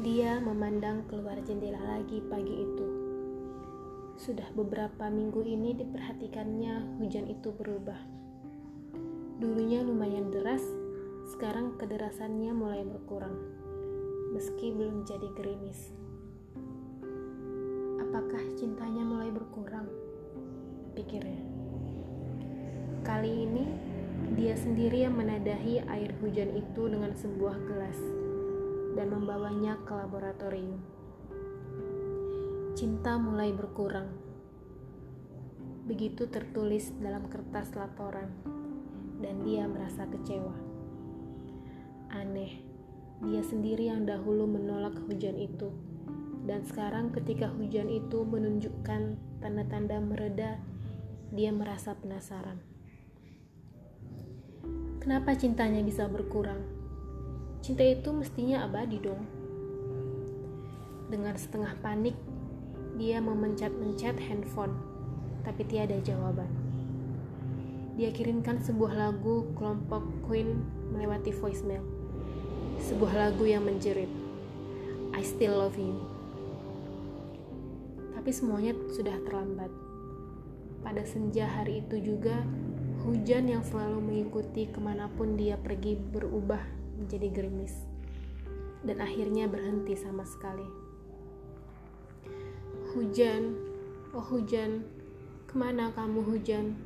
Dia 0.00 0.40
memandang 0.40 1.04
keluar 1.12 1.36
jendela 1.44 1.76
lagi 1.76 2.24
pagi 2.24 2.64
itu. 2.64 2.88
Sudah 4.16 4.48
beberapa 4.56 5.12
minggu 5.12 5.44
ini 5.44 5.76
diperhatikannya 5.76 6.96
hujan 6.96 7.28
itu 7.28 7.52
berubah. 7.52 8.00
Dulunya 9.36 9.84
lumayan 9.84 10.32
deras, 10.32 10.64
sekarang 11.36 11.76
kederasannya 11.76 12.48
mulai 12.48 12.80
berkurang, 12.80 13.44
meski 14.32 14.72
belum 14.72 15.04
jadi 15.04 15.28
gerimis. 15.36 15.92
Apakah 18.00 18.40
cintanya 18.56 19.04
mulai 19.04 19.28
berkurang? 19.28 19.84
Pikirnya. 20.96 21.44
Kali 23.04 23.44
ini, 23.44 23.68
dia 24.32 24.56
sendiri 24.56 25.04
yang 25.04 25.12
menadahi 25.20 25.84
air 25.92 26.16
hujan 26.24 26.56
itu 26.56 26.88
dengan 26.88 27.12
sebuah 27.12 27.60
gelas 27.68 28.29
dan 28.94 29.12
membawanya 29.12 29.78
ke 29.86 29.92
laboratorium. 29.94 30.80
Cinta 32.74 33.20
mulai 33.20 33.52
berkurang. 33.52 34.08
Begitu 35.84 36.30
tertulis 36.30 36.94
dalam 37.02 37.26
kertas 37.28 37.74
laporan, 37.74 38.30
dan 39.20 39.42
dia 39.42 39.66
merasa 39.66 40.06
kecewa. 40.06 40.54
Aneh, 42.14 42.62
dia 43.20 43.42
sendiri 43.44 43.92
yang 43.92 44.08
dahulu 44.08 44.48
menolak 44.48 44.96
hujan 45.10 45.36
itu, 45.36 45.68
dan 46.48 46.64
sekarang 46.64 47.12
ketika 47.12 47.52
hujan 47.52 47.92
itu 47.92 48.24
menunjukkan 48.24 49.18
tanda-tanda 49.44 50.00
mereda, 50.00 50.56
dia 51.30 51.52
merasa 51.52 51.94
penasaran. 51.98 52.58
Kenapa 55.04 55.36
cintanya 55.36 55.84
bisa 55.84 56.08
berkurang? 56.08 56.79
Cinta 57.60 57.84
itu 57.84 58.08
mestinya 58.08 58.64
abadi 58.64 58.96
dong. 58.96 59.20
Dengan 61.12 61.36
setengah 61.36 61.76
panik, 61.84 62.16
dia 62.96 63.20
memencet-mencet 63.20 64.16
handphone, 64.16 64.72
tapi 65.44 65.68
tiada 65.68 66.00
jawaban. 66.00 66.48
Dia 68.00 68.16
kirimkan 68.16 68.64
sebuah 68.64 68.96
lagu 68.96 69.52
kelompok 69.60 70.00
Queen 70.24 70.64
melewati 70.88 71.36
voicemail. 71.36 71.84
Sebuah 72.80 73.28
lagu 73.28 73.44
yang 73.44 73.68
menjerit, 73.68 74.08
I 75.12 75.20
still 75.20 75.60
love 75.60 75.76
you. 75.76 76.00
Tapi 78.16 78.32
semuanya 78.32 78.72
sudah 78.88 79.20
terlambat. 79.28 79.68
Pada 80.80 81.04
senja 81.04 81.44
hari 81.44 81.84
itu 81.84 82.00
juga, 82.00 82.40
hujan 83.04 83.52
yang 83.52 83.60
selalu 83.60 84.00
mengikuti 84.00 84.64
ke 84.64 84.80
mana 84.80 85.12
pun 85.12 85.36
dia 85.36 85.60
pergi 85.60 86.00
berubah 86.00 86.79
menjadi 87.00 87.32
gerimis 87.32 87.72
dan 88.84 89.00
akhirnya 89.00 89.48
berhenti 89.48 89.96
sama 89.96 90.24
sekali. 90.28 90.64
Hujan, 92.92 93.56
oh 94.12 94.24
hujan, 94.24 94.84
ke 95.48 95.54
mana 95.56 95.92
kamu 95.96 96.20
hujan? 96.26 96.76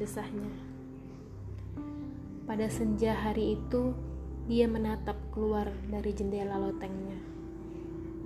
Desahnya. 0.00 0.52
Pada 2.46 2.70
senja 2.70 3.12
hari 3.16 3.58
itu, 3.58 3.90
dia 4.46 4.70
menatap 4.70 5.18
keluar 5.34 5.72
dari 5.90 6.14
jendela 6.14 6.60
lotengnya. 6.60 7.18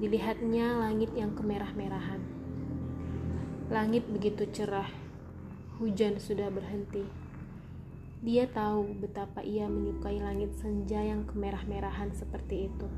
Dilihatnya 0.00 0.80
langit 0.82 1.14
yang 1.14 1.38
kemerah-merahan. 1.38 2.18
Langit 3.70 4.08
begitu 4.10 4.48
cerah, 4.50 4.88
hujan 5.78 6.18
sudah 6.18 6.50
berhenti 6.50 7.27
dia 8.18 8.50
tahu 8.50 8.98
betapa 8.98 9.46
ia 9.46 9.70
menyukai 9.70 10.18
langit 10.18 10.54
senja 10.58 10.98
yang 10.98 11.22
kemerah-merahan 11.26 12.10
seperti 12.10 12.66
itu. 12.66 12.88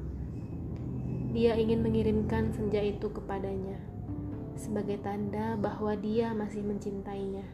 Dia 1.36 1.54
ingin 1.60 1.84
mengirimkan 1.84 2.56
senja 2.56 2.80
itu 2.80 3.12
kepadanya 3.12 3.90
sebagai 4.60 5.00
tanda 5.00 5.56
bahwa 5.56 5.96
dia 5.96 6.36
masih 6.36 6.60
mencintainya. 6.60 7.44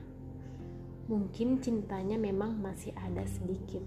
Mungkin 1.07 1.63
cintanya 1.63 2.19
memang 2.19 2.59
masih 2.59 2.91
ada 2.99 3.23
sedikit. 3.31 3.83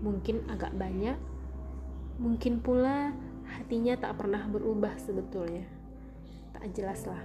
Mungkin 0.00 0.48
agak 0.48 0.72
banyak. 0.72 1.20
Mungkin 2.16 2.64
pula 2.64 3.12
hatinya 3.44 3.92
tak 4.00 4.24
pernah 4.24 4.40
berubah 4.48 4.96
sebetulnya. 4.96 5.68
Tak 6.56 6.72
jelaslah. 6.72 7.20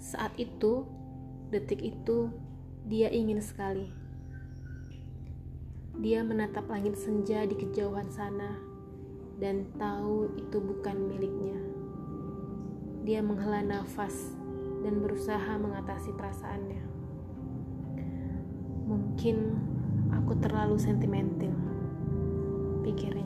Saat 0.00 0.32
itu, 0.40 0.88
detik 1.52 1.84
itu, 1.84 2.32
dia 2.86 3.10
ingin 3.10 3.42
sekali. 3.42 3.90
Dia 5.98 6.22
menatap 6.22 6.70
langit 6.70 6.94
senja 6.94 7.42
di 7.42 7.58
kejauhan 7.58 8.06
sana 8.14 8.62
dan 9.42 9.66
tahu 9.74 10.30
itu 10.38 10.62
bukan 10.62 10.94
miliknya. 11.10 11.58
Dia 13.02 13.26
menghela 13.26 13.66
nafas 13.66 14.38
dan 14.86 15.02
berusaha 15.02 15.58
mengatasi 15.58 16.14
perasaannya. 16.14 16.82
Mungkin 18.86 19.36
aku 20.14 20.38
terlalu 20.38 20.78
sentimental, 20.78 21.58
pikirnya. 22.86 23.25